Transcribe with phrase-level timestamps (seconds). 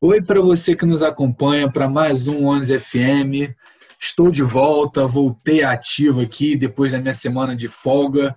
[0.00, 3.52] Oi para você que nos acompanha para mais um 11 FM.
[3.98, 8.36] Estou de volta, voltei ativo aqui depois da minha semana de folga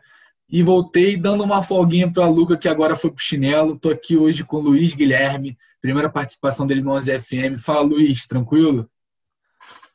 [0.50, 3.76] e voltei dando uma folguinha para a Luca que agora foi pro chinelo.
[3.76, 7.60] Estou aqui hoje com o Luiz Guilherme, primeira participação dele no 11 FM.
[7.63, 8.89] Fala Luiz, tranquilo?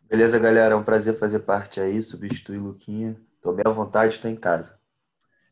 [0.09, 3.17] Beleza, galera, é um prazer fazer parte aí, substituir Luquinha.
[3.35, 4.79] Estou bem à vontade, estou em casa.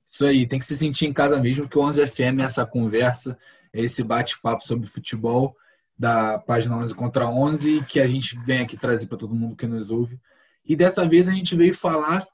[0.09, 2.65] Isso aí, tem que se sentir em casa mesmo, que o 11 FM é essa
[2.65, 3.37] conversa,
[3.73, 5.57] é esse bate-papo sobre futebol
[5.99, 9.67] da página 11 contra 11, que a gente vem aqui trazer para todo mundo que
[9.67, 10.19] nos ouve.
[10.65, 12.27] E dessa vez a gente veio falar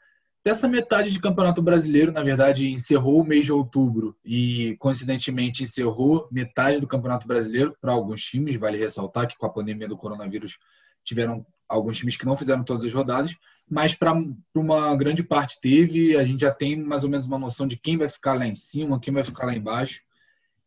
[0.42, 6.28] dessa metade de Campeonato Brasileiro, na verdade, encerrou o mês de outubro e, coincidentemente, encerrou
[6.30, 8.56] metade do Campeonato Brasileiro para alguns times.
[8.56, 10.58] Vale ressaltar que com a pandemia do coronavírus
[11.04, 13.36] tiveram alguns times que não fizeram todas as rodadas,
[13.68, 14.12] mas para
[14.54, 16.16] uma grande parte teve.
[16.16, 18.54] A gente já tem mais ou menos uma noção de quem vai ficar lá em
[18.54, 20.00] cima, quem vai ficar lá embaixo.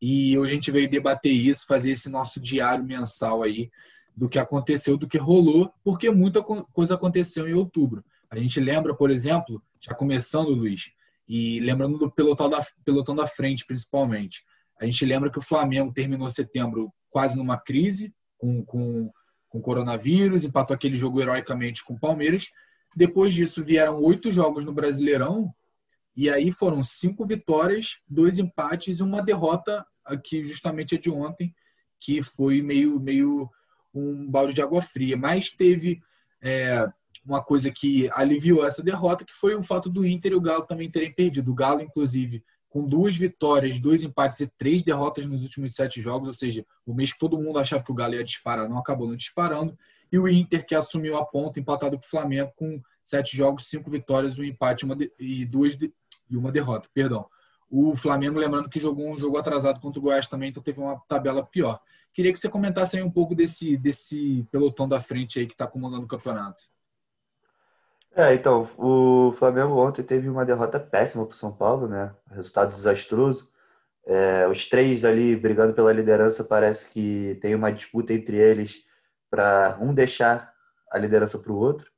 [0.05, 3.71] E hoje a gente veio debater isso, fazer esse nosso diário mensal aí
[4.13, 8.03] do que aconteceu, do que rolou, porque muita coisa aconteceu em outubro.
[8.29, 10.91] A gente lembra, por exemplo, já começando, Luiz,
[11.25, 14.43] e lembrando do pelotão da, pelotão da frente, principalmente.
[14.77, 19.09] A gente lembra que o Flamengo terminou setembro quase numa crise com, com,
[19.47, 22.49] com coronavírus, empatou aquele jogo heroicamente com o Palmeiras.
[22.93, 25.55] Depois disso, vieram oito jogos no Brasileirão,
[26.13, 29.85] e aí foram cinco vitórias, dois empates e uma derrota
[30.23, 31.53] que justamente é de ontem,
[31.99, 33.49] que foi meio, meio
[33.93, 35.15] um balde de água fria.
[35.15, 36.01] Mas teve
[36.41, 36.87] é,
[37.25, 40.65] uma coisa que aliviou essa derrota, que foi o fato do Inter e o Galo
[40.65, 41.51] também terem perdido.
[41.51, 46.27] O Galo, inclusive, com duas vitórias, dois empates e três derrotas nos últimos sete jogos,
[46.27, 49.07] ou seja, o mês que todo mundo achava que o Galo ia disparar, não acabou
[49.07, 49.77] não disparando.
[50.11, 53.89] E o Inter, que assumiu a ponta, empatado com o Flamengo, com sete jogos, cinco
[53.89, 55.93] vitórias, um empate uma de, e duas de,
[56.29, 57.27] e uma derrota, perdão.
[57.75, 61.01] O Flamengo, lembrando que jogou um jogo atrasado contra o Goiás também, então teve uma
[61.07, 61.81] tabela pior.
[62.13, 65.65] Queria que você comentasse aí um pouco desse, desse pelotão da frente aí que está
[65.65, 66.61] comandando o campeonato.
[68.15, 72.13] É, então, o Flamengo ontem teve uma derrota péssima para o São Paulo, né?
[72.29, 73.49] Resultado desastroso.
[74.05, 78.85] É, os três ali brigando pela liderança, parece que tem uma disputa entre eles
[79.31, 80.53] para um deixar
[80.91, 81.89] a liderança para o outro.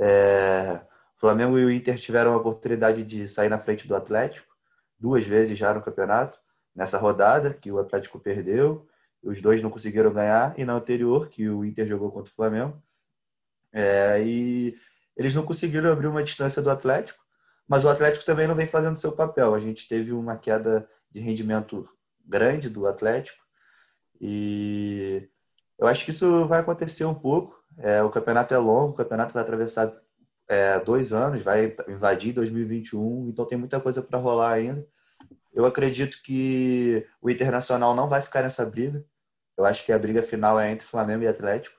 [0.00, 0.80] É,
[1.18, 4.45] o Flamengo e o Inter tiveram a oportunidade de sair na frente do Atlético
[4.98, 6.38] duas vezes já no campeonato,
[6.74, 8.86] nessa rodada que o Atlético perdeu,
[9.22, 12.80] os dois não conseguiram ganhar, e na anterior, que o Inter jogou contra o Flamengo.
[13.72, 14.76] É, e
[15.16, 17.22] eles não conseguiram abrir uma distância do Atlético,
[17.66, 19.54] mas o Atlético também não vem fazendo seu papel.
[19.54, 21.88] A gente teve uma queda de rendimento
[22.24, 23.42] grande do Atlético,
[24.20, 25.28] e
[25.78, 27.56] eu acho que isso vai acontecer um pouco.
[27.78, 29.92] É, o campeonato é longo, o campeonato vai atravessar
[30.48, 34.86] é, dois anos, vai invadir 2021, então tem muita coisa para rolar ainda.
[35.52, 39.04] Eu acredito que o Internacional não vai ficar nessa briga.
[39.56, 41.76] Eu acho que a briga final é entre Flamengo e Atlético.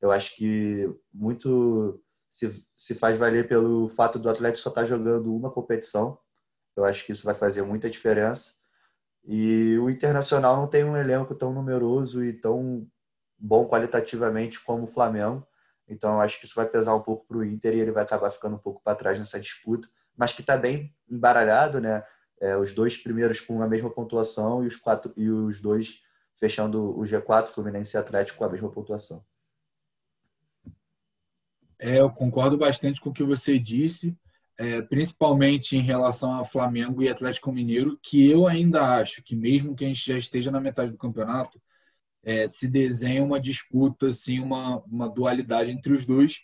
[0.00, 4.86] Eu acho que muito se, se faz valer pelo fato do Atlético só estar tá
[4.86, 6.18] jogando uma competição.
[6.76, 8.52] Eu acho que isso vai fazer muita diferença.
[9.24, 12.86] E o Internacional não tem um elenco tão numeroso e tão
[13.38, 15.46] bom qualitativamente como o Flamengo.
[15.88, 18.30] Então, acho que isso vai pesar um pouco para o Inter e ele vai acabar
[18.30, 22.04] ficando um pouco para trás nessa disputa, mas que está bem embaralhado, né?
[22.40, 26.02] É, os dois primeiros com a mesma pontuação e os quatro e os dois
[26.38, 29.24] fechando o G4, Fluminense e Atlético com a mesma pontuação.
[31.80, 34.16] É, eu concordo bastante com o que você disse,
[34.56, 39.74] é, principalmente em relação a Flamengo e Atlético Mineiro, que eu ainda acho que mesmo
[39.74, 41.60] que a gente já esteja na metade do campeonato,
[42.28, 46.42] é, se desenha uma disputa, assim, uma, uma dualidade entre os dois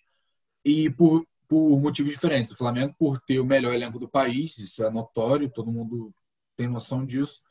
[0.64, 2.50] e por, por motivos diferentes.
[2.52, 6.10] O Flamengo, por ter o melhor elenco do país, isso é notório, todo mundo
[6.56, 7.42] tem noção disso,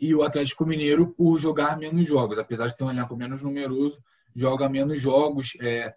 [0.00, 4.02] e o Atlético Mineiro por jogar menos jogos, apesar de ter um elenco menos numeroso,
[4.34, 5.56] joga menos jogos.
[5.60, 5.94] É,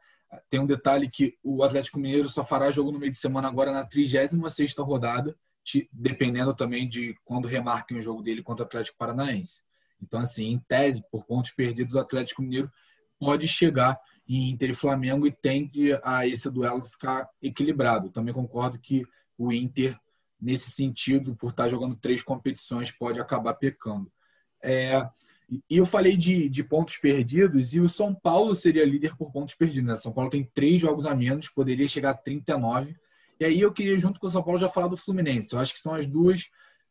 [0.47, 3.71] tem um detalhe que o Atlético Mineiro só fará jogo no meio de semana agora
[3.71, 5.35] na 36 rodada,
[5.91, 9.67] dependendo também de quando remarquem o jogo dele contra o Atlético Paranaense.
[10.01, 12.71] Então, assim, em tese, por pontos perdidos, o Atlético Mineiro
[13.19, 18.09] pode chegar em Inter e Flamengo e tende a esse duelo ficar equilibrado.
[18.09, 19.03] Também concordo que
[19.37, 19.97] o Inter,
[20.39, 24.11] nesse sentido, por estar jogando três competições, pode acabar pecando.
[24.63, 25.09] É,
[25.69, 29.55] e eu falei de, de, pontos perdidos e o São Paulo seria líder por pontos
[29.55, 29.87] perdidos.
[29.87, 29.95] Né?
[29.95, 32.95] São Paulo tem três jogos a menos, poderia chegar a 39.
[33.39, 35.53] E aí eu queria, junto com o São Paulo, já falar do Fluminense.
[35.53, 36.49] Eu acho que são as duas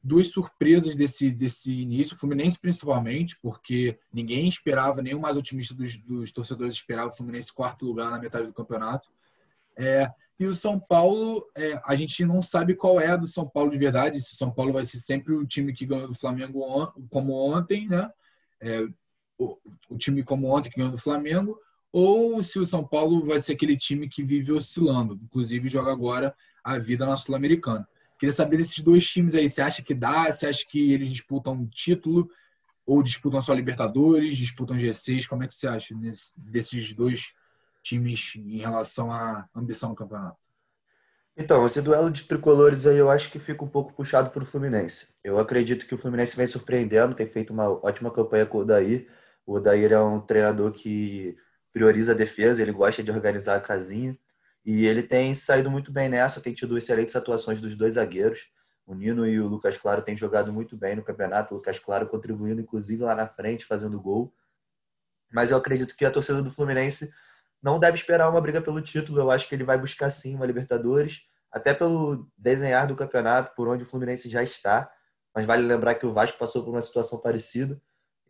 [0.08, 5.74] duas surpresas desse, desse início, o Fluminense principalmente, porque ninguém esperava, nem o mais otimista
[5.74, 9.08] dos, dos torcedores esperava o Fluminense quarto lugar na metade do campeonato.
[9.76, 10.10] É,
[10.40, 13.70] e o São Paulo, é, a gente não sabe qual é a do São Paulo
[13.70, 16.62] de verdade, se o São Paulo vai ser sempre o time que ganhou do Flamengo
[16.62, 18.10] on, como ontem, né?
[18.60, 18.88] É,
[19.36, 19.56] o,
[19.90, 21.60] o time como ontem que ganhou do Flamengo,
[21.92, 26.34] ou se o São Paulo vai ser aquele time que vive oscilando, inclusive joga agora
[26.62, 27.86] a vida na Sul-Americana.
[28.18, 30.30] Queria saber desses dois times aí, você acha que dá?
[30.30, 32.28] Você acha que eles disputam um título
[32.84, 35.26] ou disputam só Libertadores, disputam G6?
[35.26, 37.32] Como é que você acha nesse, desses dois
[37.82, 40.36] times em relação à ambição do campeonato?
[41.36, 44.46] Então, esse duelo de tricolores aí eu acho que fica um pouco puxado para o
[44.46, 45.06] Fluminense.
[45.22, 49.06] Eu acredito que o Fluminense vem surpreendendo, tem feito uma ótima campanha com o Odair.
[49.46, 51.36] O Odair é um treinador que
[51.72, 54.18] prioriza a defesa, ele gosta de organizar a casinha.
[54.64, 58.52] E ele tem saído muito bem nessa, tem tido excelentes atuações dos dois zagueiros.
[58.86, 61.54] O Nino e o Lucas Claro têm jogado muito bem no campeonato.
[61.54, 64.34] O Lucas Claro contribuindo, inclusive, lá na frente, fazendo gol.
[65.32, 67.12] Mas eu acredito que a torcida do Fluminense
[67.62, 69.20] não deve esperar uma briga pelo título.
[69.20, 73.68] Eu acho que ele vai buscar sim uma Libertadores, até pelo desenhar do campeonato, por
[73.68, 74.90] onde o Fluminense já está.
[75.34, 77.80] Mas vale lembrar que o Vasco passou por uma situação parecida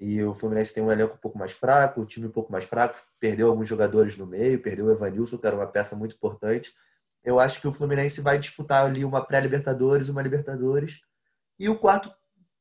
[0.00, 2.64] e o Fluminense tem um elenco um pouco mais fraco, o time um pouco mais
[2.64, 6.73] fraco, perdeu alguns jogadores no meio, perdeu o Evanilson, que era uma peça muito importante.
[7.25, 11.00] Eu acho que o Fluminense vai disputar ali uma pré-Libertadores, uma Libertadores.
[11.59, 12.12] E o quarto,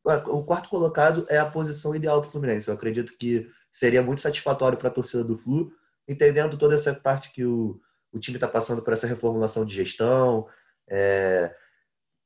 [0.04, 2.68] o quarto colocado é a posição ideal do Fluminense.
[2.68, 5.72] Eu acredito que seria muito satisfatório para a torcida do Flu
[6.08, 7.80] entendendo toda essa parte que o,
[8.12, 10.48] o time está passando por essa reformulação de gestão,
[10.88, 11.54] é,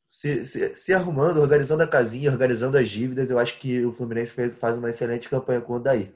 [0.09, 4.33] se, se, se, arrumando, organizando a casinha, organizando as dívidas, eu acho que o Fluminense
[4.33, 6.13] fez, faz uma excelente campanha com o Daí.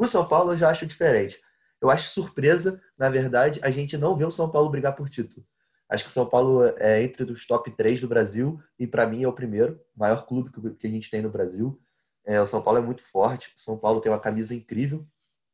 [0.00, 1.42] O São Paulo eu já acho diferente.
[1.78, 5.44] Eu acho surpresa, na verdade, a gente não ver o São Paulo brigar por título.
[5.90, 9.24] Acho que o São Paulo é entre os top 3 do Brasil e, para mim,
[9.24, 11.78] é o primeiro, maior clube que a gente tem no Brasil.
[12.24, 15.06] É, o São Paulo é muito forte, o São Paulo tem uma camisa incrível,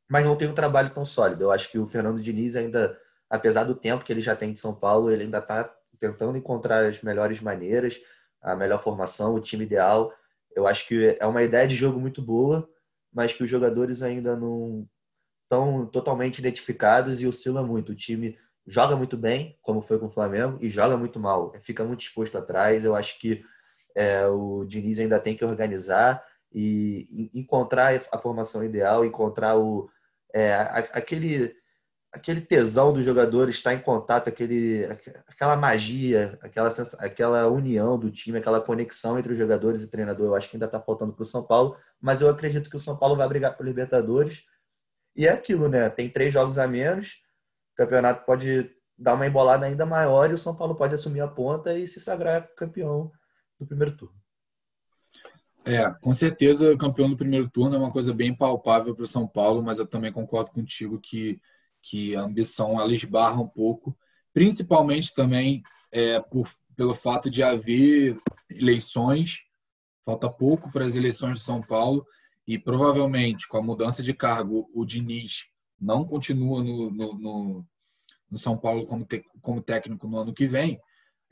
[0.08, 1.42] mas não tem um trabalho tão sólido.
[1.42, 2.96] Eu acho que o Fernando Diniz ainda,
[3.28, 6.87] apesar do tempo que ele já tem de São Paulo, ele ainda está tentando encontrar
[6.87, 8.00] as melhores maneiras,
[8.40, 10.12] a melhor formação, o time ideal.
[10.54, 12.70] Eu acho que é uma ideia de jogo muito boa,
[13.16, 14.86] mas que os jogadores ainda não
[15.44, 17.92] estão totalmente identificados e oscila muito.
[17.92, 21.54] O time joga muito bem, como foi com o Flamengo, e joga muito mal.
[21.62, 22.84] Fica muito exposto atrás.
[22.84, 23.42] Eu acho que
[23.94, 26.22] é, o Diniz ainda tem que organizar
[26.52, 29.88] e encontrar a formação ideal, encontrar o,
[30.34, 30.52] é,
[30.92, 31.56] aquele
[32.12, 34.84] aquele tesão dos jogadores estar em contato, aquele,
[35.26, 40.26] aquela magia, aquela, aquela união do time, aquela conexão entre os jogadores e o treinador,
[40.26, 42.80] eu acho que ainda está faltando para o São Paulo, mas eu acredito que o
[42.80, 44.44] São Paulo vai brigar por Libertadores.
[45.14, 45.88] E é aquilo, né?
[45.90, 47.22] Tem três jogos a menos,
[47.72, 51.28] o campeonato pode dar uma embolada ainda maior e o São Paulo pode assumir a
[51.28, 53.12] ponta e se sagrar campeão
[53.58, 54.16] do primeiro turno.
[55.64, 59.26] É, com certeza campeão do primeiro turno é uma coisa bem palpável para o São
[59.26, 61.40] Paulo, mas eu também concordo contigo que,
[61.88, 63.96] que a ambição ela esbarra um pouco,
[64.32, 65.62] principalmente também
[65.92, 68.18] é, por, pelo fato de haver
[68.50, 69.40] eleições,
[70.04, 72.06] falta pouco para as eleições de São Paulo,
[72.46, 75.48] e provavelmente com a mudança de cargo, o Diniz
[75.80, 77.66] não continua no, no, no,
[78.30, 80.80] no São Paulo como, te, como técnico no ano que vem,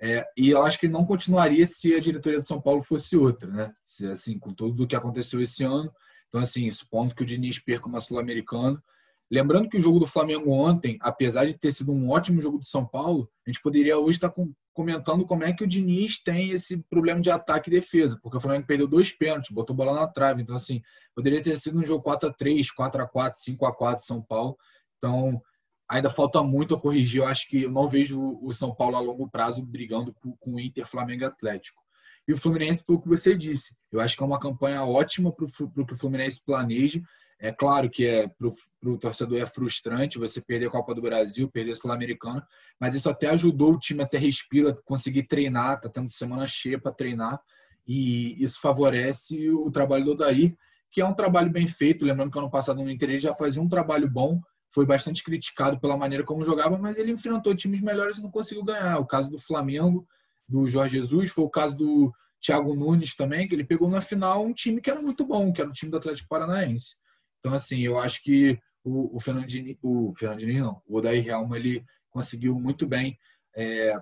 [0.01, 3.51] é, e eu acho que não continuaria se a diretoria do São Paulo fosse outra,
[3.51, 3.75] né?
[3.85, 5.91] Se, assim, com tudo o que aconteceu esse ano.
[6.29, 8.83] Então, assim, supondo que o Diniz perca uma Sul-Americana.
[9.31, 12.67] Lembrando que o jogo do Flamengo ontem, apesar de ter sido um ótimo jogo do
[12.67, 14.33] São Paulo, a gente poderia hoje estar
[14.73, 18.41] comentando como é que o Diniz tem esse problema de ataque e defesa, porque o
[18.41, 20.43] Flamengo perdeu dois pênaltis, botou bola na trave.
[20.43, 20.83] Então, assim,
[21.15, 24.21] poderia ter sido um jogo 4 a 3 4 a 4 5 a 4 São
[24.21, 24.57] Paulo.
[24.99, 25.41] Então,
[25.89, 27.21] ainda falta muito a corrigir.
[27.21, 30.61] Eu acho que eu não vejo o São Paulo a longo prazo brigando com o
[30.61, 31.83] Inter, Flamengo Atlético.
[32.27, 33.77] E o Fluminense foi o que você disse.
[33.93, 37.03] Eu acho que é uma campanha ótima para o que o Fluminense planeja.
[37.41, 41.51] É claro que é para o torcedor é frustrante você perder a Copa do Brasil,
[41.51, 42.47] perder a Sul-Americana,
[42.81, 46.47] mas isso até ajudou o time a ter respiro, a conseguir treinar, tá tendo semana
[46.47, 47.41] cheia para treinar,
[47.87, 50.57] e isso favorece o trabalho do Odair,
[50.91, 52.05] que é um trabalho bem feito.
[52.05, 54.41] Lembrando que ano passado no Inter ele já fazia um trabalho bom,
[54.73, 58.65] foi bastante criticado pela maneira como jogava, mas ele enfrentou times melhores e não conseguiu
[58.65, 58.99] ganhar.
[58.99, 60.07] O caso do Flamengo,
[60.49, 64.45] do Jorge Jesus, foi o caso do Thiago Nunes também, que ele pegou na final
[64.45, 66.97] um time que era muito bom, que era o time do Atlético Paranaense.
[67.45, 71.85] Então, assim, eu acho que o, o Fernandinho, o Fernandinho não, o Odair Helma, ele
[72.11, 73.19] conseguiu muito bem
[73.55, 73.95] é,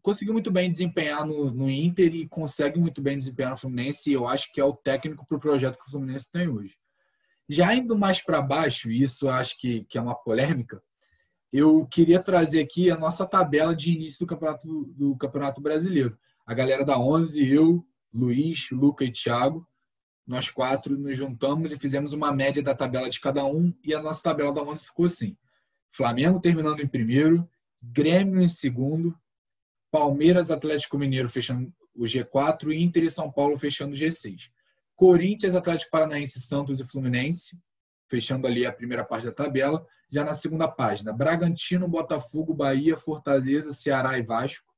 [0.00, 4.14] conseguiu muito bem desempenhar no, no, Inter e consegue muito bem desempenhar no Fluminense e
[4.14, 6.76] eu acho que é o técnico para o projeto que o Fluminense tem hoje.
[7.48, 10.82] Já indo mais para baixo, e isso acho que, que é uma polêmica,
[11.52, 16.16] eu queria trazer aqui a nossa tabela de início do Campeonato, do campeonato Brasileiro.
[16.46, 19.66] A galera da 11, eu, Luiz, Luca e Thiago,
[20.30, 24.00] nós quatro nos juntamos e fizemos uma média da tabela de cada um e a
[24.00, 25.36] nossa tabela da 11 ficou assim.
[25.90, 27.50] Flamengo terminando em primeiro,
[27.82, 29.18] Grêmio em segundo,
[29.90, 34.52] Palmeiras, Atlético Mineiro fechando o G4 e Inter e São Paulo fechando o G6.
[34.94, 37.58] Corinthians, Atlético Paranaense, Santos e Fluminense,
[38.08, 39.84] fechando ali a primeira parte da tabela.
[40.08, 44.70] Já na segunda página, Bragantino, Botafogo, Bahia, Fortaleza, Ceará e Vasco.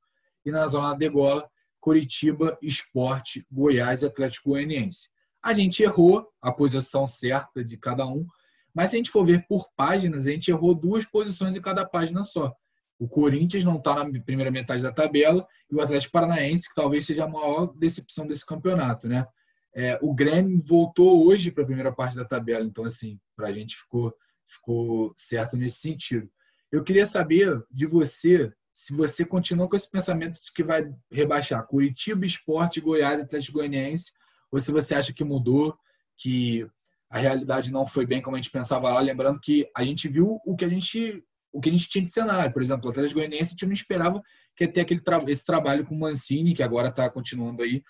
[0.46, 1.46] E na zona da degola,
[1.78, 5.11] Curitiba, Esporte, Goiás e Atlético Goianiense.
[5.42, 8.26] A gente errou a posição certa de cada um,
[8.74, 11.84] mas se a gente for ver por páginas, a gente errou duas posições em cada
[11.84, 12.54] página só.
[12.98, 17.04] O Corinthians não está na primeira metade da tabela e o Atlético Paranaense, que talvez
[17.04, 19.26] seja a maior decepção desse campeonato, né?
[19.74, 23.52] É, o Grêmio voltou hoje para a primeira parte da tabela, então, assim, para a
[23.52, 24.14] gente ficou,
[24.46, 26.30] ficou certo nesse sentido.
[26.70, 31.66] Eu queria saber de você se você continua com esse pensamento de que vai rebaixar
[31.66, 34.12] Curitiba, Esporte, Goiás Atlético Goianiense,
[34.52, 35.74] ou se você acha que mudou,
[36.18, 36.66] que
[37.10, 40.40] a realidade não foi bem como a gente pensava lá, lembrando que a gente viu
[40.44, 42.50] o que a gente o que a gente tinha de cenário.
[42.50, 44.22] Por exemplo, o Atlético Goianiense a gente não esperava
[44.56, 47.82] que ia ter aquele tra esse trabalho com o Mancini, que agora está continuando aí,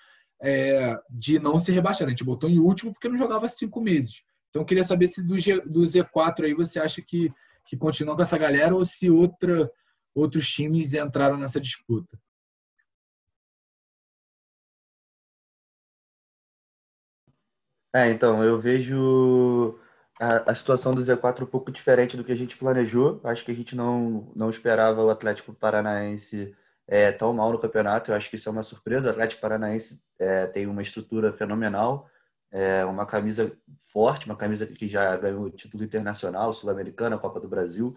[0.43, 2.07] é, de não ser rebaixado.
[2.07, 4.23] A gente botou em último porque não jogava cinco meses.
[4.51, 7.33] Então, queria saber se do, G, do Z4 aí você acha que,
[7.65, 9.71] que continua com essa galera ou se outra,
[10.13, 12.19] outros times entraram nessa disputa.
[17.95, 19.79] É, então, eu vejo
[20.19, 23.21] a, a situação do Z4 um pouco diferente do que a gente planejou.
[23.25, 26.57] Acho que a gente não, não esperava o Atlético Paranaense
[26.87, 28.11] é, tão mal no campeonato.
[28.11, 29.09] Eu acho que isso é uma surpresa.
[29.09, 32.09] O Atlético Paranaense é, tem uma estrutura fenomenal,
[32.51, 33.53] é, uma camisa
[33.93, 37.95] forte, uma camisa que já ganhou título internacional, sul-americana, Copa do Brasil.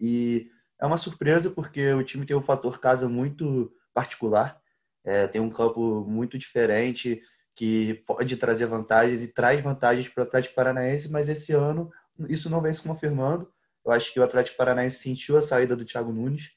[0.00, 0.50] E
[0.80, 4.60] é uma surpresa porque o time tem um fator casa muito particular,
[5.04, 7.22] é, tem um campo muito diferente
[7.56, 11.90] que pode trazer vantagens e traz vantagens para o Atlético Paranaense, mas esse ano
[12.28, 13.50] isso não vem se confirmando.
[13.84, 16.54] Eu acho que o Atlético Paranaense sentiu a saída do Thiago Nunes,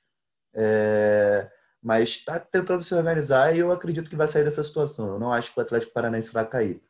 [0.53, 1.50] é,
[1.82, 5.13] mas está tentando se organizar e eu acredito que vai sair dessa situação.
[5.13, 6.84] Eu não acho que o Atlético Paranaense vai cair.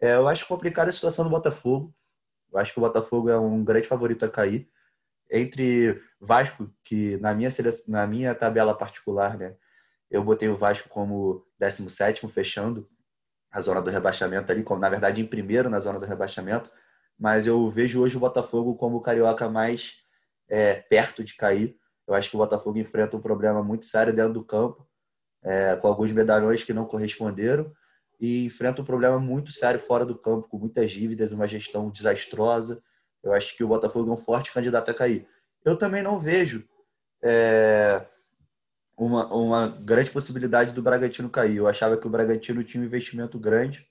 [0.00, 1.94] É, eu acho complicada a situação do Botafogo.
[2.50, 4.70] Eu acho que o Botafogo é um grande favorito a cair.
[5.30, 7.50] Entre Vasco, que na minha,
[7.88, 9.56] na minha tabela particular, né,
[10.10, 12.88] eu botei o Vasco como 17 fechando
[13.54, 16.68] a zona do rebaixamento ali, como na verdade em primeiro na zona do rebaixamento,
[17.16, 19.98] mas eu vejo hoje o Botafogo como o carioca mais
[20.48, 21.76] é, perto de cair.
[22.04, 24.84] Eu acho que o Botafogo enfrenta um problema muito sério dentro do campo,
[25.44, 27.72] é, com alguns medalhões que não corresponderam,
[28.20, 32.82] e enfrenta um problema muito sério fora do campo, com muitas dívidas, uma gestão desastrosa.
[33.22, 35.28] Eu acho que o Botafogo é um forte candidato a cair.
[35.64, 36.64] Eu também não vejo
[37.22, 38.04] é,
[38.96, 41.56] uma, uma grande possibilidade do Bragantino cair.
[41.56, 43.86] Eu achava que o Bragantino tinha um investimento grande,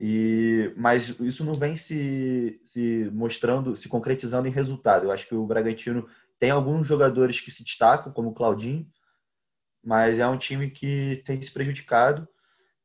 [0.00, 5.06] e mas isso não vem se, se mostrando, se concretizando em resultado.
[5.06, 8.84] Eu acho que o Bragantino tem alguns jogadores que se destacam, como o Claudinho,
[9.82, 12.28] mas é um time que tem se prejudicado,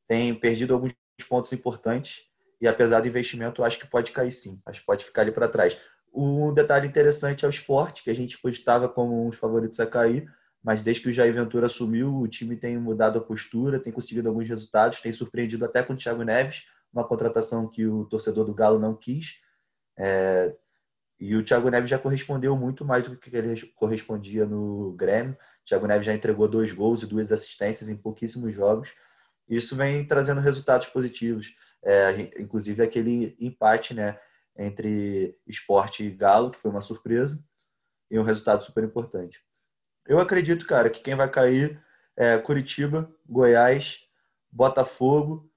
[0.08, 0.94] tem perdido alguns
[1.28, 2.28] pontos importantes,
[2.62, 5.48] e apesar do investimento, acho que pode cair sim, acho que pode ficar ali para
[5.48, 5.78] trás.
[6.14, 9.88] Um detalhe interessante é o esporte, que a gente cogitava como um dos favoritos a
[9.88, 10.32] cair,
[10.68, 14.28] mas desde que o Jair Ventura assumiu, o time tem mudado a postura, tem conseguido
[14.28, 18.54] alguns resultados, tem surpreendido até com o Thiago Neves, uma contratação que o torcedor do
[18.54, 19.40] Galo não quis.
[19.98, 20.54] É,
[21.18, 25.36] e o Thiago Neves já correspondeu muito mais do que ele correspondia no Grêmio.
[25.36, 28.90] O Thiago Neves já entregou dois gols e duas assistências em pouquíssimos jogos.
[29.48, 31.56] Isso vem trazendo resultados positivos.
[31.82, 34.20] É, inclusive aquele empate né,
[34.58, 37.42] entre esporte e Galo, que foi uma surpresa,
[38.12, 39.47] e um resultado super importante.
[40.08, 41.80] Eu acredito, cara, que quem vai cair
[42.16, 44.00] é Curitiba, Goiás,
[44.52, 45.50] Botafogo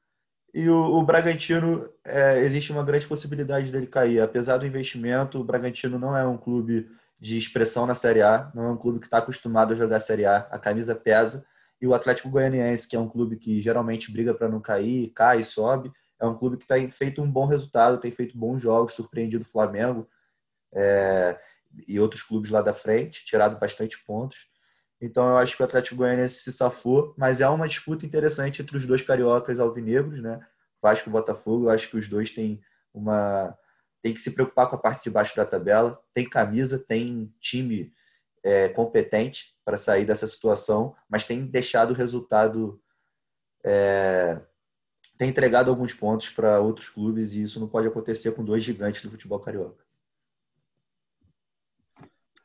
[0.52, 1.88] e o, o Bragantino.
[2.04, 4.20] É, existe uma grande possibilidade dele cair.
[4.20, 8.64] Apesar do investimento, o Bragantino não é um clube de expressão na Série A, não
[8.64, 10.38] é um clube que está acostumado a jogar Série A.
[10.50, 11.46] A camisa pesa.
[11.80, 15.42] E o Atlético Goianiense, que é um clube que geralmente briga para não cair, cai
[15.42, 15.90] sobe,
[16.20, 19.50] é um clube que tem feito um bom resultado, tem feito bons jogos, surpreendido o
[19.50, 20.06] Flamengo.
[20.74, 21.38] É,
[21.86, 24.48] e outros clubes lá da frente, tirado bastante pontos.
[25.00, 28.76] Então eu acho que o Atlético Goianiense se safou, mas é uma disputa interessante entre
[28.76, 30.40] os dois cariocas alvinegros, né?
[30.82, 32.60] Vasco e Botafogo, eu acho que os dois têm
[32.92, 33.56] uma
[34.02, 37.92] tem que se preocupar com a parte de baixo da tabela, tem camisa, tem time
[38.42, 42.80] é, competente para sair dessa situação, mas tem deixado o resultado
[43.62, 44.40] é,
[45.18, 49.02] tem entregado alguns pontos para outros clubes e isso não pode acontecer com dois gigantes
[49.02, 49.84] do futebol carioca.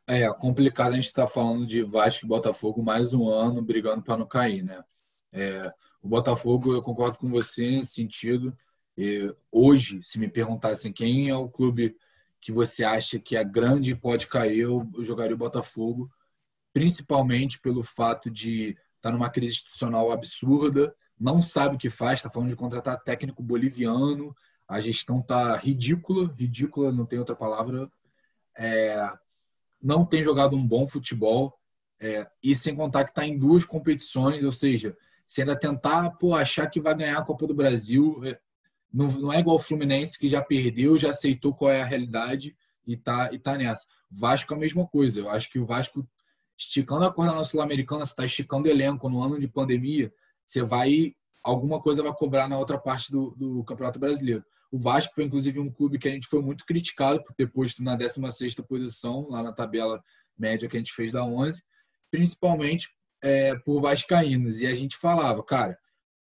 [0.07, 4.03] É complicado a gente estar tá falando de Vasco e Botafogo mais um ano brigando
[4.03, 4.83] para não cair, né?
[5.31, 8.55] É, o Botafogo, eu concordo com você nesse sentido.
[8.95, 11.97] E hoje, se me perguntassem quem é o clube
[12.39, 16.12] que você acha que é grande e pode cair, eu, jogaria o Botafogo,
[16.71, 22.19] principalmente pelo fato de estar tá numa crise institucional absurda, não sabe o que faz,
[22.19, 24.35] está falando de contratar técnico boliviano,
[24.67, 27.89] a gestão tá ridícula, ridícula, não tem outra palavra.
[28.55, 29.12] É,
[29.86, 31.56] não tem jogado um bom futebol,
[32.00, 36.34] é, e sem contar que está em duas competições, ou seja, se ainda tentar pô,
[36.34, 38.39] achar que vai ganhar a Copa do Brasil, é,
[38.92, 42.56] não, não é igual o Fluminense que já perdeu, já aceitou qual é a realidade
[42.88, 43.86] e tá, e tá nessa.
[44.10, 45.20] Vasco é a mesma coisa.
[45.20, 46.08] Eu acho que o Vasco,
[46.58, 50.12] esticando a corda na Sul-Americana, você está esticando elenco no ano de pandemia,
[50.44, 51.15] você vai.
[51.44, 54.44] Alguma coisa vai cobrar na outra parte do, do Campeonato Brasileiro.
[54.75, 57.82] O Vasco foi, inclusive, um clube que a gente foi muito criticado por ter posto
[57.82, 60.03] na 16 posição, lá na tabela
[60.38, 61.63] média que a gente fez da 11,
[62.12, 62.89] principalmente
[63.24, 64.60] é, por vascaínos.
[64.60, 65.79] E a gente falava, cara,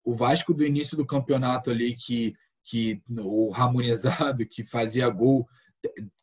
[0.01, 5.45] o Vasco do início do campeonato ali, que, que o harmonizado, que fazia gol,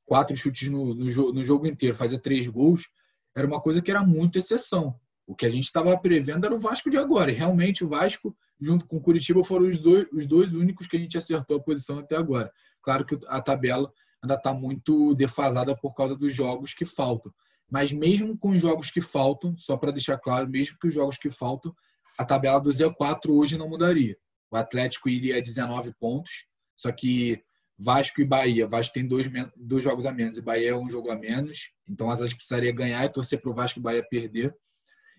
[0.07, 2.89] quatro chutes no, no, no jogo inteiro, fazia três gols,
[3.37, 4.99] era uma coisa que era muito exceção.
[5.27, 7.31] O que a gente estava prevendo era o Vasco de agora.
[7.31, 10.97] E realmente o Vasco, junto com o Curitiba, foram os dois, os dois únicos que
[10.97, 12.51] a gente acertou a posição até agora.
[12.83, 13.93] Claro que a tabela
[14.23, 17.33] ainda está muito defasada por causa dos jogos que faltam.
[17.71, 21.19] Mas mesmo com os jogos que faltam, só para deixar claro, mesmo que os jogos
[21.19, 21.75] que faltam,
[22.19, 24.17] a tabela do Z4 hoje não mudaria.
[24.51, 27.43] O Atlético iria a 19 pontos, só que
[27.79, 28.67] Vasco e Bahia.
[28.67, 31.73] Vasco tem dois, dois jogos a menos e Bahia é um jogo a menos.
[31.89, 34.55] Então o Atlético precisaria ganhar e torcer para o Vasco e Bahia perder.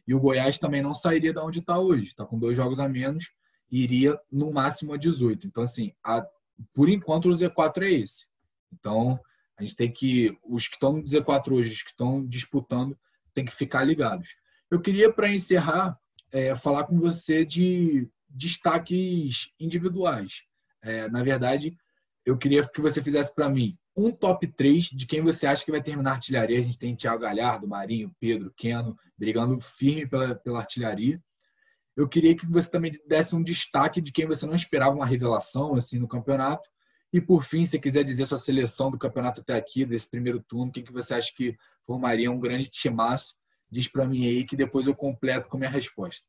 [0.07, 2.07] E o Goiás também não sairia de onde está hoje.
[2.07, 3.31] Está com dois jogos a menos
[3.71, 5.47] e iria no máximo a 18.
[5.47, 6.25] Então, assim, a,
[6.73, 8.25] por enquanto o Z4 é esse.
[8.71, 9.19] Então,
[9.57, 10.37] a gente tem que.
[10.43, 12.97] Os que estão no Z4 hoje, os que estão disputando,
[13.33, 14.35] tem que ficar ligados.
[14.69, 15.97] Eu queria, para encerrar,
[16.31, 20.43] é, falar com você de destaques individuais.
[20.81, 21.77] É, na verdade,
[22.25, 25.71] eu queria que você fizesse para mim um top 3 de quem você acha que
[25.71, 26.59] vai terminar a artilharia.
[26.59, 31.21] A gente tem Thiago Galhardo, Marinho, Pedro, Keno, brigando firme pela, pela artilharia.
[31.95, 35.75] Eu queria que você também desse um destaque de quem você não esperava uma revelação
[35.75, 36.67] assim no campeonato.
[37.13, 40.71] E por fim, se quiser dizer sua seleção do campeonato até aqui, desse primeiro turno,
[40.71, 41.55] quem que você acha que
[41.85, 43.35] formaria um grande timaço,
[43.71, 46.27] diz para mim aí que depois eu completo com a minha resposta.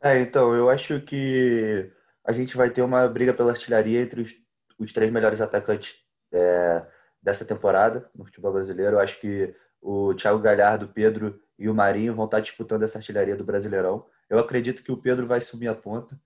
[0.00, 1.90] É, então, eu acho que
[2.24, 4.34] a gente vai ter uma briga pela artilharia entre os,
[4.78, 5.96] os três melhores atacantes
[6.32, 6.86] é,
[7.22, 8.96] dessa temporada no futebol brasileiro.
[8.96, 12.98] Eu acho que o Thiago Galhardo, o Pedro e o Marinho vão estar disputando essa
[12.98, 14.06] artilharia do Brasileirão.
[14.28, 16.20] Eu acredito que o Pedro vai sumir a ponta.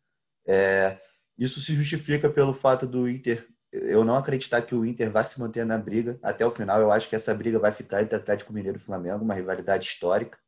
[0.46, 0.98] É,
[1.38, 5.40] isso se justifica pelo fato do Inter eu não acreditar que o Inter vai se
[5.40, 6.78] manter na briga até o final.
[6.78, 10.38] Eu acho que essa briga vai ficar entre Atlético Mineiro e Flamengo, uma rivalidade histórica.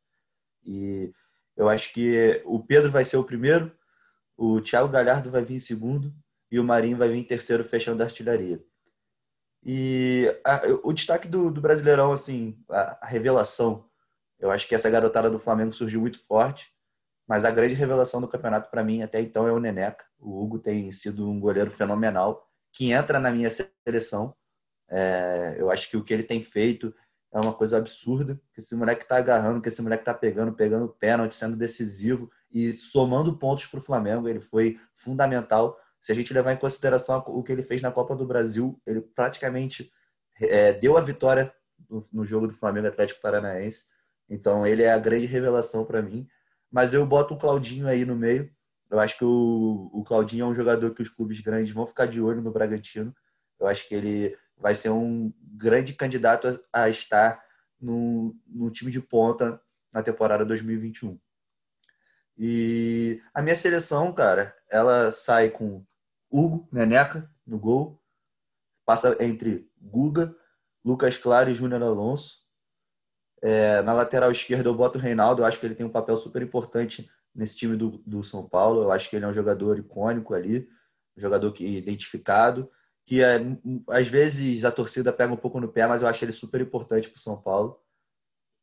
[0.63, 1.11] E
[1.57, 3.71] eu acho que o Pedro vai ser o primeiro,
[4.37, 6.13] o Thiago Galhardo vai vir em segundo
[6.51, 8.63] e o Marinho vai vir em terceiro, fechando a artilharia.
[9.65, 13.89] E a, o destaque do, do, Brasileirão, assim, a, a, revelação,
[14.39, 16.71] eu acho que essa garotada do Flamengo surgiu muito forte,
[17.27, 20.05] mas a grande revelação do campeonato para mim até então é o Neneca.
[20.19, 24.35] O Hugo tem sido um goleiro fenomenal, que entra na minha seleção.
[24.87, 26.93] É, eu acho que o que ele tem feito
[27.33, 30.87] é uma coisa absurda, que esse moleque tá agarrando, que esse moleque tá pegando, pegando
[30.87, 34.29] pênalti, sendo decisivo e somando pontos para o Flamengo.
[34.29, 35.77] Ele foi fundamental.
[36.05, 39.01] Se a gente levar em consideração o que ele fez na Copa do Brasil, ele
[39.01, 39.91] praticamente
[40.39, 41.51] é, deu a vitória
[42.13, 43.85] no, jogo do Flamengo Atlético Paranaense.
[44.29, 46.27] Então ele é a grande revelação para mim.
[46.71, 48.53] Mas eu boto o Claudinho aí no meio.
[48.87, 52.05] Eu acho que o, o Claudinho é um jogador que os clubes grandes vão ficar
[52.05, 53.11] de olho no Bragantino.
[53.59, 57.43] Eu acho que ele vai ser um grande candidato a, a estar
[57.81, 59.59] no, no time de ponta
[59.91, 61.19] na temporada 2021.
[62.37, 65.83] E a minha seleção, cara, ela sai com
[66.35, 68.01] Hugo, Neneca no gol,
[68.85, 70.35] passa entre Guga,
[70.83, 72.43] Lucas Claro e Júnior Alonso.
[73.41, 76.17] É, na lateral esquerda eu boto o Reinaldo, eu acho que ele tem um papel
[76.17, 78.83] super importante nesse time do, do São Paulo.
[78.83, 80.67] Eu acho que ele é um jogador icônico ali,
[81.15, 82.69] um jogador que identificado,
[83.05, 83.39] que é,
[83.87, 87.07] às vezes a torcida pega um pouco no pé, mas eu acho ele super importante
[87.07, 87.79] para o São Paulo.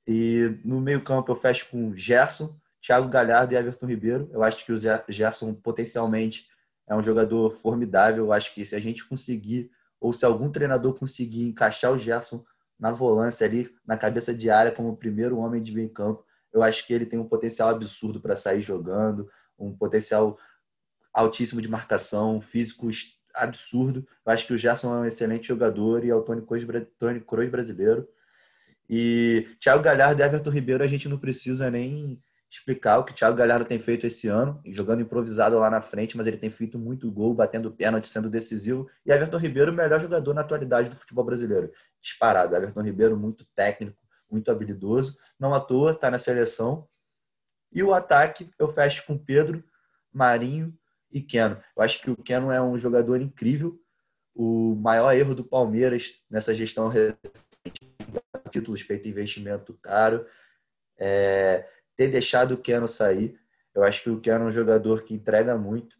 [0.06, 4.28] E no meio campo eu fecho com Gerson, Thiago Galhardo e Everton Ribeiro.
[4.30, 6.51] Eu acho que o Gerson potencialmente
[6.86, 8.26] é um jogador formidável.
[8.26, 12.44] Eu acho que se a gente conseguir, ou se algum treinador conseguir encaixar o Gerson
[12.78, 16.62] na volância ali, na cabeça de área, como o primeiro homem de meio campo, eu
[16.62, 20.38] acho que ele tem um potencial absurdo para sair jogando, um potencial
[21.12, 22.88] altíssimo de marcação, físico
[23.34, 24.06] absurdo.
[24.24, 26.64] Eu acho que o Gerson é um excelente jogador e é o Tony Kroos,
[26.98, 28.06] Tony brasileiro.
[28.88, 33.14] E Thiago Galhardo e Everton Ribeiro a gente não precisa nem explicar o que o
[33.14, 36.78] Thiago Galhardo tem feito esse ano, jogando improvisado lá na frente, mas ele tem feito
[36.78, 38.90] muito gol, batendo pênalti, sendo decisivo.
[39.06, 41.72] E Everton Ribeiro, o melhor jogador na atualidade do futebol brasileiro.
[42.02, 42.54] Disparado.
[42.54, 43.96] Everton Ribeiro, muito técnico,
[44.30, 45.16] muito habilidoso.
[45.40, 46.86] Não à toa, está na seleção.
[47.72, 49.64] E o ataque eu fecho com Pedro,
[50.12, 50.76] Marinho
[51.10, 51.56] e Keno.
[51.74, 53.80] Eu acho que o Keno é um jogador incrível.
[54.34, 57.16] O maior erro do Palmeiras nessa gestão recente,
[58.50, 60.26] títulos feito investimento caro,
[60.98, 63.38] é ter deixado o Keno sair.
[63.74, 65.96] Eu acho que o Keno é um jogador que entrega muito.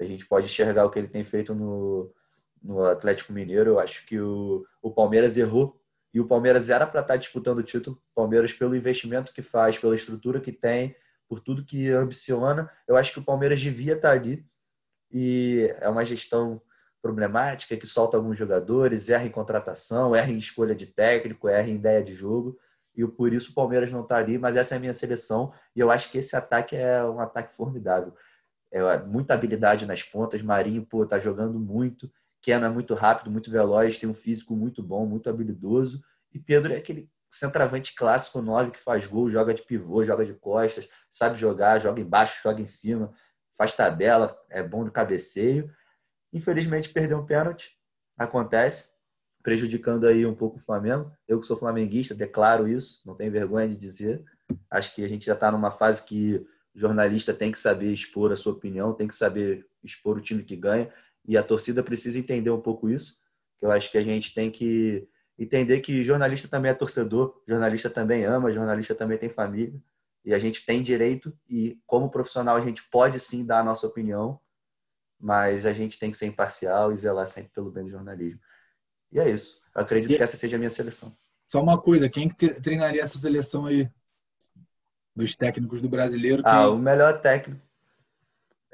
[0.00, 2.12] A gente pode enxergar o que ele tem feito no,
[2.62, 3.70] no Atlético Mineiro.
[3.70, 5.80] Eu acho que o, o Palmeiras errou
[6.12, 8.00] e o Palmeiras era para estar tá disputando o título.
[8.14, 10.96] Palmeiras, pelo investimento que faz, pela estrutura que tem,
[11.28, 14.44] por tudo que ambiciona, eu acho que o Palmeiras devia estar tá ali.
[15.10, 16.60] E é uma gestão
[17.02, 21.76] problemática que solta alguns jogadores, erra em contratação, erra em escolha de técnico, erra em
[21.76, 22.58] ideia de jogo.
[22.96, 25.52] E por isso o Palmeiras não está ali, mas essa é a minha seleção.
[25.74, 28.14] E eu acho que esse ataque é um ataque formidável.
[28.72, 30.40] É muita habilidade nas pontas.
[30.42, 32.10] Marinho, pô, tá jogando muito.
[32.40, 36.02] Keno é muito rápido, muito veloz, tem um físico muito bom, muito habilidoso.
[36.32, 40.32] E Pedro é aquele centroavante clássico 9 que faz gol, joga de pivô, joga de
[40.34, 43.12] costas, sabe jogar, joga embaixo, joga em cima,
[43.58, 45.74] faz tabela, é bom no cabeceio.
[46.32, 47.76] Infelizmente perdeu um pênalti,
[48.16, 48.92] acontece,
[49.46, 51.08] prejudicando aí um pouco o Flamengo.
[51.28, 54.24] Eu que sou flamenguista, declaro isso, não tenho vergonha de dizer.
[54.68, 58.32] Acho que a gente já está numa fase que o jornalista tem que saber expor
[58.32, 60.92] a sua opinião, tem que saber expor o time que ganha.
[61.24, 63.20] E a torcida precisa entender um pouco isso,
[63.56, 67.88] que eu acho que a gente tem que entender que jornalista também é torcedor, jornalista
[67.88, 69.80] também ama, jornalista também tem família,
[70.24, 73.86] e a gente tem direito e como profissional a gente pode sim dar a nossa
[73.86, 74.40] opinião,
[75.20, 78.40] mas a gente tem que ser imparcial e zelar sempre pelo bem do jornalismo.
[79.12, 79.60] E é isso.
[79.74, 80.16] Eu acredito e...
[80.16, 81.16] que essa seja a minha seleção.
[81.46, 83.88] Só uma coisa, quem que treinaria essa seleção aí?
[85.14, 86.42] Dos técnicos do brasileiro?
[86.44, 86.60] Ah, quem...
[86.64, 87.66] Ah, o melhor técnico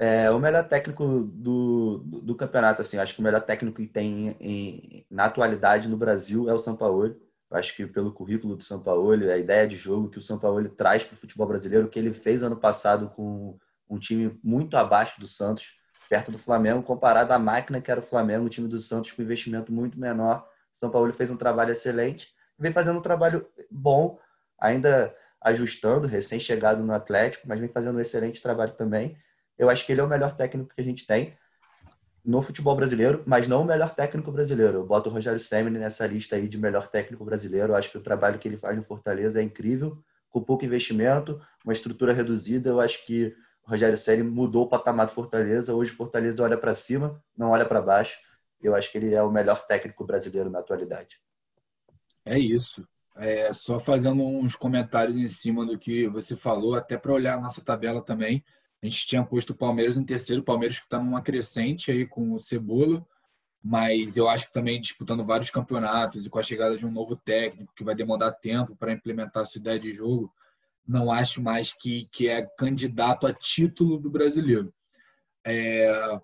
[0.03, 3.87] é, o melhor técnico do, do, do, campeonato, assim, acho que o melhor técnico que
[3.87, 7.07] tem em, na atualidade no Brasil é o São Paulo.
[7.07, 10.41] Eu acho que pelo currículo do São Paulo, a ideia de jogo que o São
[10.41, 13.57] Paulo traz para o futebol brasileiro, o que ele fez ano passado com
[13.89, 15.79] um time muito abaixo do Santos,
[16.13, 19.23] perto do Flamengo, comparado à máquina que era o Flamengo, o time do Santos com
[19.23, 20.47] investimento muito menor.
[20.75, 24.19] São Paulo fez um trabalho excelente, vem fazendo um trabalho bom,
[24.61, 29.17] ainda ajustando, recém-chegado no Atlético, mas vem fazendo um excelente trabalho também.
[29.57, 31.35] Eu acho que ele é o melhor técnico que a gente tem
[32.23, 34.81] no futebol brasileiro, mas não o melhor técnico brasileiro.
[34.81, 37.73] Eu boto o Rogério Semini nessa lista aí de melhor técnico brasileiro.
[37.73, 39.97] Eu acho que o trabalho que ele faz no Fortaleza é incrível,
[40.29, 42.69] com pouco investimento, uma estrutura reduzida.
[42.69, 45.75] Eu acho que o Rogério Semini mudou o patamar do Fortaleza.
[45.75, 48.19] Hoje o Fortaleza olha para cima, não olha para baixo.
[48.61, 51.21] Eu acho que ele é o melhor técnico brasileiro na atualidade.
[52.25, 52.87] É isso.
[53.17, 57.41] É, só fazendo uns comentários em cima do que você falou, até para olhar a
[57.41, 58.45] nossa tabela também.
[58.83, 62.07] A gente tinha posto o Palmeiras em terceiro, o Palmeiras que está numa crescente aí
[62.07, 63.07] com o Cebola,
[63.63, 67.15] mas eu acho que também disputando vários campeonatos e com a chegada de um novo
[67.15, 70.33] técnico que vai demorar tempo para implementar a sua ideia de jogo,
[70.87, 74.73] não acho mais que, que é candidato a título do brasileiro.
[75.47, 76.21] É...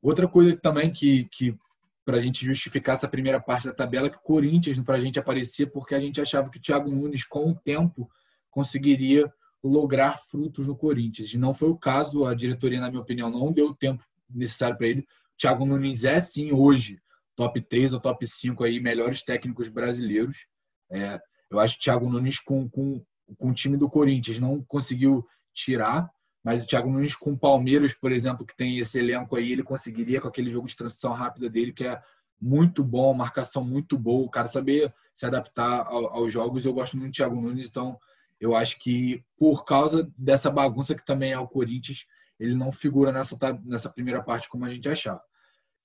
[0.00, 1.56] Outra coisa também que, que
[2.04, 5.18] para a gente justificar essa primeira parte da tabela, que o Corinthians para a gente
[5.18, 8.10] aparecia porque a gente achava que o Thiago Nunes, com o tempo,
[8.50, 11.32] conseguiria lograr frutos no Corinthians.
[11.32, 14.76] E não foi o caso, a diretoria, na minha opinião, não deu o tempo necessário
[14.76, 15.00] para ele.
[15.00, 15.06] O
[15.38, 17.00] Thiago Nunes é, sim, hoje,
[17.36, 20.46] top 3 ou top 5 aí, melhores técnicos brasileiros.
[20.90, 23.04] É, eu acho que o Thiago Nunes, com, com,
[23.38, 26.10] com o time do Corinthians, não conseguiu tirar,
[26.44, 29.62] mas o Thiago Nunes com o Palmeiras, por exemplo, que tem esse elenco aí, ele
[29.62, 32.02] conseguiria com aquele jogo de transição rápida dele, que é
[32.40, 36.64] muito bom, marcação muito boa, o cara saber se adaptar aos jogos.
[36.64, 37.98] Eu gosto muito do Thiago Nunes, então
[38.40, 42.06] eu acho que por causa dessa bagunça que também é o Corinthians,
[42.40, 45.22] ele não figura nessa, nessa primeira parte como a gente achava.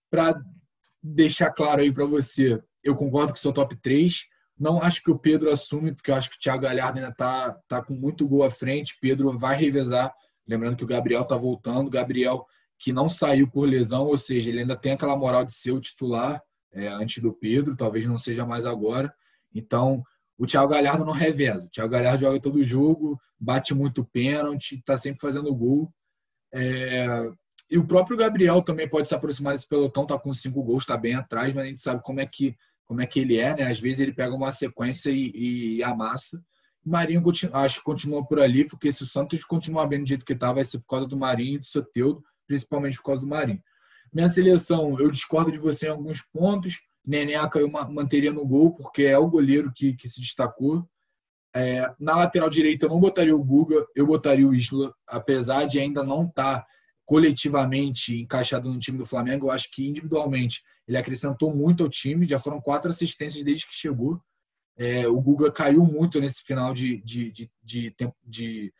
[0.10, 0.42] Para
[1.04, 4.26] deixar claro aí para você, eu concordo que sou top 3.
[4.60, 7.52] Não acho que o Pedro assume, porque eu acho que o Thiago Galhardo ainda está
[7.68, 8.98] tá com muito gol à frente.
[9.00, 10.14] Pedro vai revezar.
[10.48, 11.90] Lembrando que o Gabriel está voltando.
[11.90, 12.46] Gabriel
[12.80, 15.82] que não saiu por lesão, ou seja, ele ainda tem aquela moral de ser o
[15.82, 16.42] titular
[16.72, 19.14] é, antes do Pedro, talvez não seja mais agora.
[19.54, 20.04] Então,
[20.38, 21.66] o Thiago Galhardo não reveza.
[21.66, 25.92] O Thiago Galhardo joga todo jogo, bate muito pênalti, está sempre fazendo gol.
[26.54, 27.30] É...
[27.70, 30.96] E o próprio Gabriel também pode se aproximar desse pelotão, está com cinco gols, está
[30.96, 32.56] bem atrás, mas a gente sabe como é que,
[32.88, 33.64] como é que ele é, né?
[33.70, 36.42] Às vezes ele pega uma sequência e, e amassa.
[36.84, 37.22] Marinho
[37.52, 40.54] acho que continua por ali, porque se o Santos continuar bem do jeito que está,
[40.54, 43.62] vai ser por causa do Marinho e do Soteudo, principalmente por causa do Marinho.
[44.14, 46.80] Minha seleção, eu discordo de você em alguns pontos.
[47.06, 50.88] Neneca eu manteria no gol, porque é o goleiro que, que se destacou.
[51.54, 55.80] É, na lateral direita eu não botaria o Guga, eu botaria o Isla, apesar de
[55.80, 56.68] ainda não estar tá
[57.06, 62.28] coletivamente encaixado no time do Flamengo, eu acho que individualmente ele acrescentou muito ao time,
[62.28, 64.22] já foram quatro assistências desde que chegou.
[64.78, 68.74] É, o Guga caiu muito nesse final de, de, de, de, de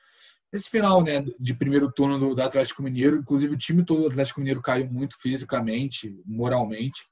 [0.54, 3.18] nesse final né, de primeiro turno do, do, Atlético Mineiro.
[3.18, 7.04] Inclusive, o time todo do Atlético Mineiro caiu muito fisicamente, moralmente.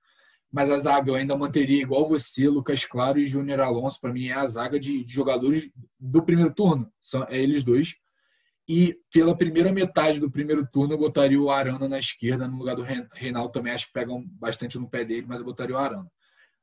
[0.51, 3.99] Mas a zaga eu ainda manteria igual você, Lucas Claro e Júnior Alonso.
[3.99, 6.89] Para mim, é a zaga de, de, jogadores do primeiro turno.
[7.01, 7.95] São é eles dois.
[8.67, 12.75] E pela primeira metade do primeiro turno, eu botaria o Arana na esquerda, no lugar
[12.75, 13.71] do Reinaldo também.
[13.71, 16.09] Acho que pegam bastante no pé dele, mas eu botaria o Arana.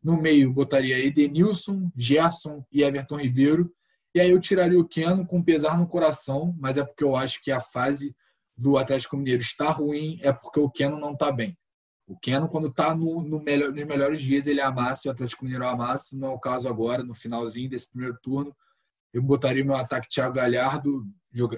[0.03, 3.73] No meio, botaria Edenilson, Gerson e Everton Ribeiro.
[4.15, 7.43] E aí eu tiraria o Keno com pesar no coração, mas é porque eu acho
[7.43, 8.15] que a fase
[8.57, 11.57] do Atlético Mineiro está ruim, é porque o Keno não está bem.
[12.07, 15.67] O Keno, quando está no, no melhor, nos melhores dias, ele amassa o Atlético Mineiro
[15.67, 16.17] amassa.
[16.17, 18.55] Não é o caso agora, no finalzinho desse primeiro turno.
[19.13, 21.05] Eu botaria meu ataque Thiago Galhardo,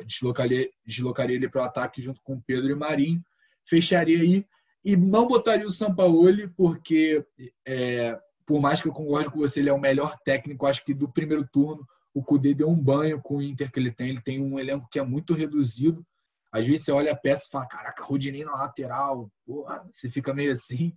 [0.06, 3.22] deslocaria, deslocaria ele para o ataque junto com Pedro e Marinho.
[3.64, 4.44] Fecharia aí
[4.84, 7.24] e não botaria o Sampaoli, porque
[7.66, 10.92] é, por mais que eu concorde com você, ele é o melhor técnico, acho que
[10.92, 14.10] do primeiro turno o Cudê deu um banho com o Inter que ele tem.
[14.10, 16.06] Ele tem um elenco que é muito reduzido.
[16.52, 20.32] Às vezes você olha a peça e fala, caraca, Rodinei na lateral, porra, você fica
[20.32, 20.94] meio assim.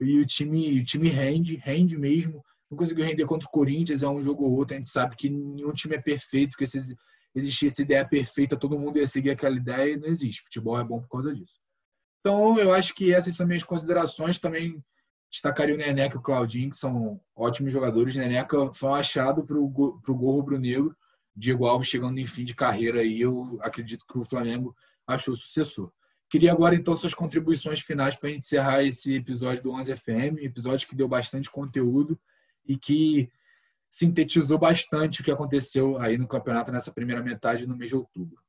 [0.00, 2.44] E o time, o time rende, rende mesmo.
[2.70, 4.76] Não conseguiu render contra o Corinthians, é um jogo ou outro.
[4.76, 6.96] A gente sabe que nenhum time é perfeito, porque se
[7.34, 10.42] existisse ideia perfeita, todo mundo ia seguir aquela ideia e não existe.
[10.42, 11.54] Futebol é bom por causa disso.
[12.20, 14.38] Então, eu acho que essas são minhas considerações.
[14.38, 14.80] Também
[15.30, 18.14] destacaria o Neneca e o Claudinho, que são ótimos jogadores.
[18.14, 20.94] Neneca foi um achado para o gol rubro-negro.
[21.34, 25.90] Diego Alves chegando em fim de carreira aí, eu acredito que o Flamengo achou sucessor.
[26.28, 30.38] Queria agora, então, suas contribuições finais para a gente encerrar esse episódio do 11 FM,
[30.40, 32.20] episódio que deu bastante conteúdo
[32.70, 33.28] e que
[33.90, 38.40] sintetizou bastante o que aconteceu aí no campeonato nessa primeira metade no mês de outubro.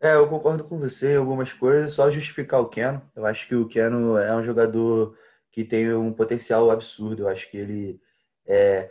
[0.00, 3.00] É, eu concordo com você em algumas coisas, só justificar o Keno.
[3.14, 5.16] Eu acho que o Keno é um jogador
[5.52, 7.22] que tem um potencial absurdo.
[7.22, 8.00] Eu acho que ele
[8.44, 8.90] é,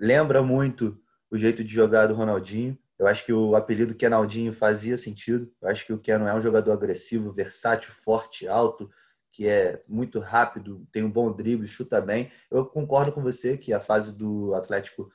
[0.00, 2.76] lembra muito o jeito de jogar do Ronaldinho.
[2.98, 5.48] Eu acho que o apelido Kenaldinho fazia sentido.
[5.62, 8.90] Eu acho que o Keno é um jogador agressivo, versátil, forte, alto,
[9.38, 12.28] que é muito rápido, tem um bom drible, chuta bem.
[12.50, 15.12] Eu concordo com você que a fase do Atlético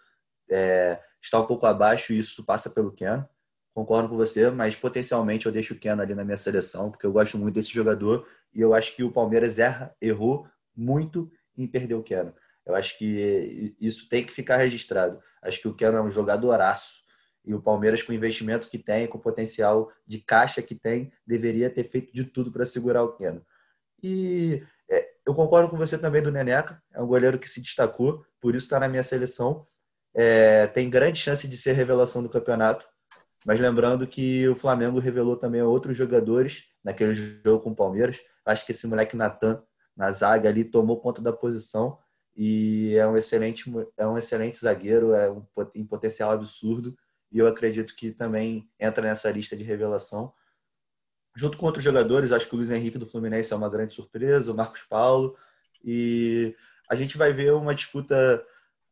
[0.50, 3.28] é, está um pouco abaixo e isso passa pelo Keno
[3.74, 7.12] concordo com você, mas potencialmente eu deixo o Keno ali na minha seleção, porque eu
[7.12, 11.96] gosto muito desse jogador e eu acho que o Palmeiras erra, errou muito em perder
[11.96, 12.34] o Keno.
[12.66, 15.20] Eu acho que isso tem que ficar registrado.
[15.42, 17.04] Acho que o Keno é um jogadoraço.
[17.44, 21.12] E o Palmeiras, com o investimento que tem, com o potencial de caixa que tem,
[21.28, 23.46] deveria ter feito de tudo para segurar o Keno.
[24.04, 26.82] E é, eu concordo com você também do Neneca.
[26.94, 29.66] É um goleiro que se destacou, por isso está na minha seleção.
[30.14, 32.86] É, tem grande chance de ser revelação do campeonato.
[33.46, 38.22] Mas lembrando que o Flamengo revelou também outros jogadores naquele jogo com o Palmeiras.
[38.46, 39.62] Acho que esse moleque Natan,
[39.96, 41.98] na zaga ali, tomou conta da posição
[42.36, 46.96] e é um excelente, é um excelente zagueiro, é um em potencial absurdo.
[47.32, 50.34] E eu acredito que também entra nessa lista de revelação.
[51.36, 54.52] Junto com outros jogadores, acho que o Luiz Henrique do Fluminense é uma grande surpresa,
[54.52, 55.36] o Marcos Paulo.
[55.84, 56.56] E
[56.90, 58.46] a gente vai ver uma disputa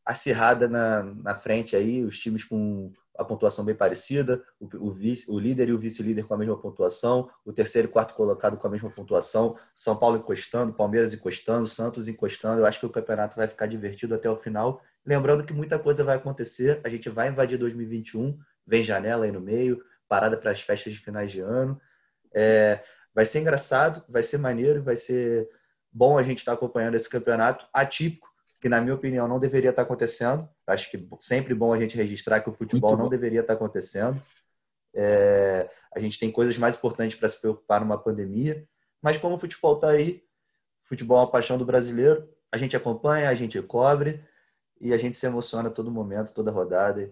[0.05, 5.29] acirrada na, na frente aí, os times com a pontuação bem parecida, o, o, vice,
[5.29, 8.67] o líder e o vice-líder com a mesma pontuação, o terceiro e quarto colocado com
[8.67, 12.61] a mesma pontuação, São Paulo encostando, Palmeiras encostando, Santos encostando.
[12.61, 14.81] Eu acho que o campeonato vai ficar divertido até o final.
[15.05, 19.41] Lembrando que muita coisa vai acontecer, a gente vai invadir 2021, vem janela aí no
[19.41, 21.79] meio, parada para as festas de finais de ano.
[22.33, 25.49] É, vai ser engraçado, vai ser maneiro, vai ser
[25.91, 29.71] bom a gente estar tá acompanhando esse campeonato atípico que na minha opinião não deveria
[29.71, 30.47] estar acontecendo.
[30.67, 34.21] Acho que sempre bom a gente registrar que o futebol não deveria estar acontecendo.
[34.93, 38.67] É, a gente tem coisas mais importantes para se preocupar numa pandemia,
[39.01, 40.23] mas como o futebol está aí,
[40.83, 44.23] futebol é uma paixão do brasileiro, a gente acompanha, a gente cobre
[44.79, 47.11] e a gente se emociona a todo momento, toda rodada.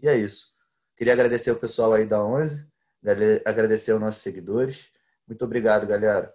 [0.00, 0.52] E é isso.
[0.96, 2.69] Queria agradecer o pessoal aí da 11,
[3.44, 4.90] agradecer aos nossos seguidores.
[5.26, 6.32] Muito obrigado, galera.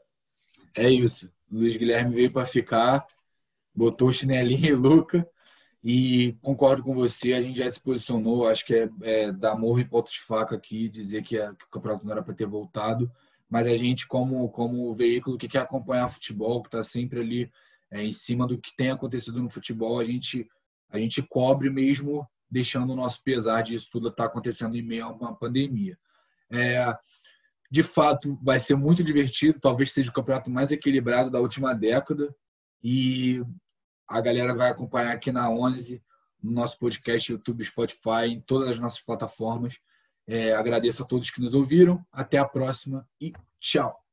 [0.76, 1.32] É isso.
[1.52, 3.06] Luiz Guilherme veio para ficar
[3.76, 5.28] botou o chinelinho e Luca.
[5.84, 9.80] E concordo com você, a gente já se posicionou, acho que é, é dar morro
[9.80, 12.48] e ponto de faca aqui, dizer que, é, que o campeonato não era para ter
[12.48, 13.12] voltado,
[13.48, 17.52] mas a gente, como, como veículo que quer acompanhar futebol, que está sempre ali
[17.92, 20.50] é, em cima do que tem acontecido no futebol, a gente,
[20.90, 25.06] a gente cobre mesmo deixando o nosso pesar disso tudo estar tá acontecendo em meio
[25.06, 26.00] a uma pandemia.
[26.52, 26.96] É,
[27.70, 32.34] de fato, vai ser muito divertido, talvez seja o campeonato mais equilibrado da última década,
[32.84, 33.42] e
[34.08, 36.02] a galera vai acompanhar aqui na 11,
[36.42, 39.80] no nosso podcast, YouTube, Spotify, em todas as nossas plataformas.
[40.28, 42.06] É, agradeço a todos que nos ouviram.
[42.12, 44.05] Até a próxima e tchau.